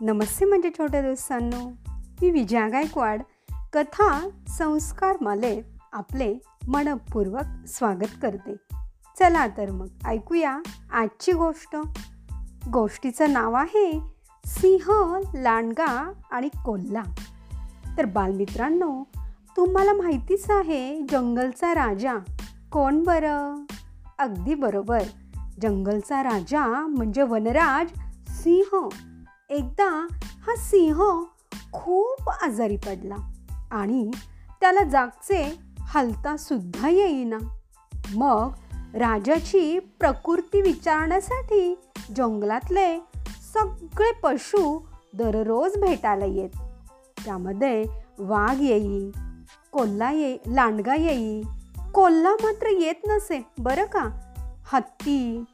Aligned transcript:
नमस्ते 0.00 0.44
म्हणजे 0.44 0.70
छोट्या 0.70 1.02
दोस्तांनो. 1.02 1.70
मी 2.22 2.30
विजया 2.30 2.68
गायकवाड. 2.68 3.22
कथा 3.72 4.28
संस्कार 4.48 5.16
मालेत 5.20 5.64
आपले 5.92 6.36
मनपूर्वक 6.68 7.68
स्वागत 7.68 8.16
करते. 8.22 8.56
चला 9.18 9.46
तर 9.46 9.70
मग 9.70 9.86
ऐकूया 10.06 10.58
आजची 10.92 11.32
गोष्ट. 11.32 11.76
गोष्टीचं 12.72 13.32
नाव 13.32 13.52
आहे 13.52 14.00
सिंह 14.46 15.18
लांडगा 15.34 16.12
आणि 16.30 16.48
कोल्हा. 16.48 17.14
तर 17.98 18.04
बालमित्रांनो 18.04 19.04
तुम्हाला 19.56 19.92
माहितीच 19.92 20.50
आहे 20.50 21.00
जंगलचा 21.00 21.74
राजा 21.74 22.16
कोण 22.72 23.04
बरं? 23.04 23.64
अगदी 24.18 24.54
बरोबर. 24.54 25.02
जंगलचा 25.62 26.22
राजा 26.22 26.86
म्हणजे 26.86 27.22
वनराज 27.22 27.86
सिंह. 28.28 28.88
एकदा 29.54 30.06
हा 30.14 30.56
सिंह 30.56 31.24
खूप 31.72 32.30
आजारी 32.42 32.76
पडला 32.76 33.16
आणि 33.70 34.10
त्याला 34.60 34.84
जागचे 34.84 35.58
हलता 35.80 36.36
सुद्धा 36.36 36.88
येईना. 36.88 37.38
मग 38.14 38.52
राजाची 38.94 39.78
प्रकृती 39.78 40.60
विचारण्यासाठी 40.60 41.78
जंगलातले 42.16 42.98
सगळे 43.54 44.12
पशु 44.22 44.80
दररोज 45.14 45.76
भेटायला 45.76 46.24
येत. 46.24 46.50
त्यामध्ये 47.24 47.84
वाघ 48.18 48.56
येई 48.60 49.10
कोल्हा 49.72 50.10
ये 50.10 50.38
लांडगा 50.46 50.94
येई 50.94 51.42
कोल्हा 51.94 52.32
मात्र 52.32 52.66
येत 52.66 53.08
नसे 53.08 53.46
बरं 53.58 53.84
का? 53.84 54.08
हत्ती 54.72 55.44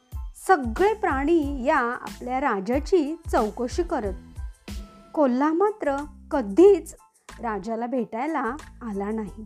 सगळे 0.47 0.95
प्राणी 0.95 1.65
या 1.65 1.79
आपल्या 1.79 2.41
राजाची 2.41 3.17
चौकशी 3.33 3.83
करत. 3.83 4.13
कोल्हा 5.15 5.53
मात्र 5.53 5.97
कधीच 6.31 6.95
राजाला 7.41 7.87
भेटायला 7.87 8.57
आला 8.83 9.11
नाही. 9.11 9.45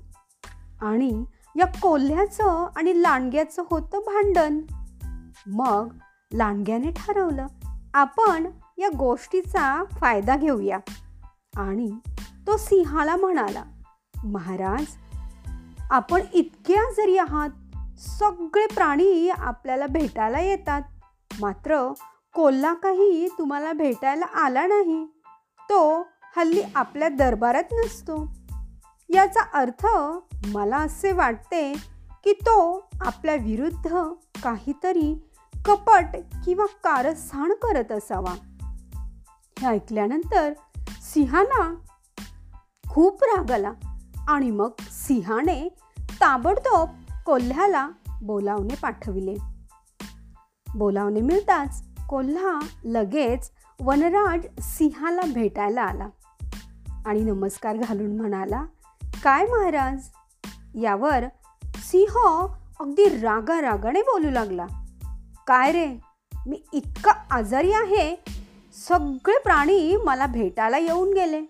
आणि 0.80 1.24
या 1.56 1.66
कोल्ह्याचं 1.66 2.68
आणि 2.76 3.02
लांडग्याचं 3.02 3.62
होतं 3.70 3.98
भांडण. 3.98 4.60
मग 5.46 5.94
लांडग्याने 6.32 6.90
ठरवलं 6.90 7.46
आपण 7.94 8.46
या 8.78 8.88
गोष्टीचा 8.98 9.84
फायदा 9.84 10.36
घेऊया. 10.36 10.78
आणि 11.56 11.92
तो 12.46 12.56
सिंहाला 12.56 13.16
म्हणाला 13.16 13.64
महाराज 14.24 14.86
आपण 15.90 16.20
इतक्या 16.32 16.92
जरी 16.92 17.18
आहात 17.18 17.50
सगळे 17.98 18.66
प्राणी 18.66 19.28
आपल्याला 19.28 19.86
भेटायला 19.86 20.40
येतात. 20.40 20.82
मात्र 21.40 21.92
कोल्हा 22.34 22.74
काही 22.74 23.28
तुम्हाला 23.38 23.72
भेटायला 23.72 24.24
आला 24.24 24.66
नाही. 24.66 25.06
तो 25.60 26.06
हल्ली 26.36 26.62
आपल्या 26.74 27.08
दरबारात 27.08 27.64
नसतो. 27.72 28.28
याचा 29.10 29.40
अर्थ 29.58 29.86
मला 30.46 30.76
असे 30.76 31.12
वाटते 31.12 31.72
की 32.24 32.32
तो 32.32 32.88
आपल्या 33.00 33.34
विरुद्ध 33.34 33.96
काहीतरी 34.42 35.30
कपट 35.64 36.04
किंवा 36.44 36.66
कारस्थान 36.66 37.52
करत 37.52 37.92
असावा. 37.92 38.34
हे 39.58 39.66
ऐकल्यानंतर 39.66 40.52
सिंहाला 41.02 41.74
खूप 42.90 43.24
राग 43.24 43.50
आला 43.50 43.72
आणि 44.28 44.50
मग 44.50 44.70
सिंहाने 44.80 45.68
ताबडतोब 45.98 46.88
कोल्ह्याला 47.26 47.88
बोलावणे 48.22 48.74
पाठविले. 48.82 49.34
बोलावणे 50.74 51.20
मिळताच 51.20 51.82
कोल्हा 52.08 52.58
लगेच 52.84 53.50
वनराज 53.80 54.46
सिंहाला 54.60 55.20
भेटायला 55.34 55.82
आला 55.82 56.08
आणि 57.06 57.20
नमस्कार 57.20 57.76
घालून 57.76 58.16
म्हणाला 58.16 58.64
काय 59.24 59.46
महाराज? 59.46 60.08
यावर 60.74 61.24
सिंह 61.64 62.46
अगदी 62.80 63.08
रागा 63.08 63.60
रागाने 63.60 64.00
बोलू 64.02 64.30
लागला. 64.30 64.66
काय 65.46 65.72
रे? 65.72 65.96
मी 66.46 66.62
इतका 66.72 67.12
आजारी 67.30 67.72
आहे. 67.72 68.24
सगळे 68.88 69.38
प्राणी 69.38 69.96
मला 69.96 70.26
भेटायला 70.26 70.78
येऊन 70.78 71.12
गेले. 71.12 71.42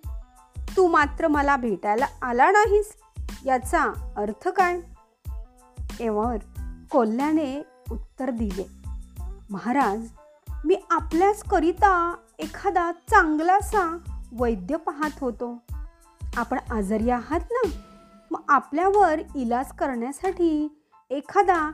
तू 0.76 0.86
मात्र 0.86 1.28
मला 1.28 1.56
भेटायला 1.56 2.06
आला 2.22 2.50
नाहीस. 2.50 2.92
याचा 3.46 4.12
अर्थ 4.16 4.48
काय? 4.48 4.80
एवर 6.00 6.36
कोल्ह्याने 6.90 7.62
उत्तर 7.90 8.30
दिले. 8.30 8.66
महाराज 9.50 10.08
मी 10.64 10.76
आपल्याच 10.90 11.42
करिता 11.42 12.16
एखादा 12.38 12.92
चांगलासा 12.92 13.98
वैद्य 14.32 14.76
पाहत 14.76 15.10
होतो. 15.20 15.62
आपण 16.36 16.58
आजारी 16.70 17.10
आहात 17.10 17.40
ना? 17.50 17.68
मग 18.30 18.40
आपल्यावर 18.48 19.20
इलाज 19.34 19.72
करण्यासाठी 19.72 20.80
एखादा 21.10 21.70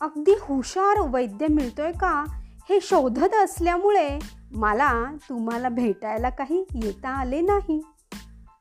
अगदी 0.00 0.32
हुशार 0.40 1.00
वैद्य 1.00 1.46
मिळतोय 1.46 1.92
का? 1.92 2.24
हे 2.68 2.78
शोधत 2.82 3.34
असल्यामुळे 3.34 4.18
मला 4.52 5.04
तुम्हाला 5.28 5.68
भेटायला 5.68 6.30
काही 6.30 6.64
येता 6.74 7.08
आले 7.08 7.40
नाही. 7.40 7.82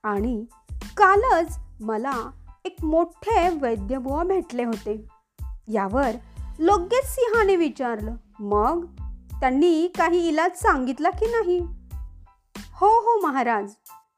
आणि 0.04 0.46
कालच 0.98 1.60
मला 1.82 2.14
एक 2.66 2.84
मोठे 2.84 3.50
वैद्यबुवा 3.50 4.24
भेटले 4.24 4.64
होते. 4.64 5.08
यावर 5.68 6.12
लगेच 6.60 7.06
सिंहाने 7.06 7.56
विचारलं. 7.56 8.16
मग 8.40 8.86
त्यांनी 9.40 9.88
काही 9.88 10.28
इलाज 10.28 10.52
सांगितला 10.58 11.10
की 11.10 11.26
नाही? 11.26 11.60
हो 12.74 12.88
हो 12.88 13.28
महाराज. 13.28 13.72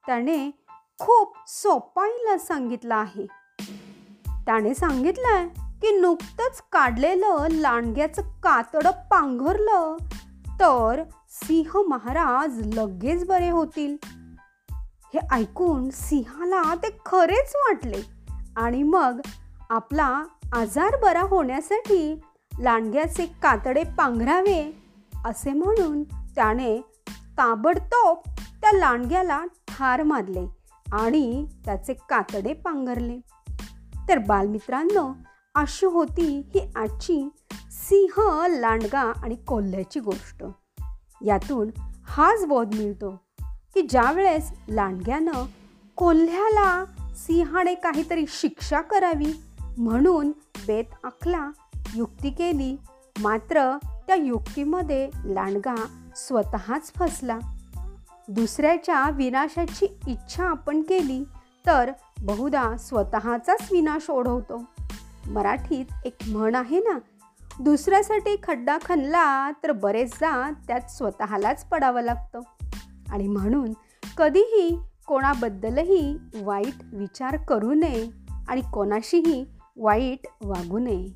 त्याने 0.06 0.52
खूप 1.00 1.34
सोपा 1.48 2.08
इलाज 2.08 2.40
सांगितला 2.40 2.96
आहे. 2.96 3.28
त्याने 4.46 4.74
सांगितलंय 4.74 5.48
की 5.82 6.00
नुकतंच 6.00 6.62
काढलेलं 6.72 7.48
लांडग्याचं 7.52 8.22
कातडं 8.22 8.92
पांघरलं 8.92 9.98
तर 10.60 11.04
सिंह 11.30 11.82
महाराज 11.88 12.62
लगेच 12.74 13.28
बरे 13.28 13.50
होतील. 13.50 13.98
हे 15.14 15.20
ऐकून 15.32 15.90
सिंहाला 15.90 16.76
ते 16.76 16.98
खरेच 17.06 17.54
वाटले. 17.56 18.19
आणि 18.60 18.84
मग 18.84 19.22
आपला 19.70 20.24
आजार 20.54 20.96
बरा 21.02 21.22
होण्यासाठी 21.22 22.22
लांडग्याचे 22.60 23.26
कातडे 23.26 23.84
पांघरावे 23.84 24.84
असे 25.26 25.54
म्हणून 25.54 26.04
त्याने 26.04 26.78
ताबडतोब 27.10 28.18
त्या 28.62 28.72
लांडग्याला 28.72 29.46
ठार 29.46 30.04
मारले 30.04 30.48
आणि 30.94 31.46
त्याचे 31.66 31.94
कातडे 31.94 32.54
पांघरले. 32.54 33.20
तर 34.10 34.18
बालमित्रांनो 34.18 35.14
अशी 35.56 35.86
होती 35.86 36.50
ही 36.54 36.72
आजची 36.76 37.30
सिंह 37.72 38.48
लांडगा 38.48 39.12
आणि 39.24 39.36
कोल्ह्याची 39.36 40.00
गोष्ट. 40.00 40.44
यातून 41.26 41.70
हाच 42.08 42.46
बोध 42.46 42.76
मिळतो 42.76 43.22
की 43.74 43.82
ज्यावेळेस 43.82 44.52
लांडग्यानं 44.70 45.46
कोल्ह्याला 45.96 46.86
सिंहाने 47.28 47.74
काहीतरी 47.74 48.26
शिक्षा 48.28 48.82
करावी 48.82 49.42
म्हणून 49.78 50.32
बेत 50.68 50.84
आखला 51.04 51.52
युक्ती 51.96 52.30
केली. 52.30 52.78
मात्र 53.20 53.78
त्या 54.08 54.16
युक्तीमध्ये 54.16 55.10
लांडगा 55.26 55.76
स्वतःच 56.16 56.94
फसला. 56.94 57.40
दुसऱ्याच्या 58.28 59.10
विनाशाची 59.10 60.00
इच्छा 60.08 60.46
आपण 60.46 60.82
केली 60.82 61.24
तर 61.66 61.92
बहुधा 62.22 62.78
स्वतःचाच 62.78 63.72
विनाश 63.72 64.10
ओढवतो. 64.10 64.64
मराठीत 65.28 65.86
एक 66.06 66.16
म्हण 66.28 66.56
आहे 66.56 66.80
ना 66.80 67.00
दुसऱ्यासाठी 67.60 68.36
खड्डा 68.44 68.78
खणला 68.86 69.52
तर 69.52 69.72
बरेचदा 69.72 70.52
त्यात 70.68 70.92
स्वतःलाच 70.92 71.66
पडावं 71.66 72.02
लागतं. 72.02 72.40
आणि 73.12 73.28
म्हणून 73.28 73.74
कधीही 74.18 74.80
कोणाबद्दलही 75.10 76.18
वाईट 76.42 76.84
विचार 76.94 77.38
करू 77.38 77.74
नये 77.74 78.12
आणि 78.48 78.62
कोणाशीही 78.74 79.46
वाईट 79.78 80.28
वागू 80.42 80.80
नये. 80.80 81.08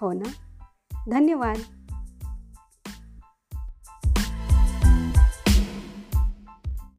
हो 0.00 0.12
ना? 0.12 0.28
धन्यवाद. 1.10 1.56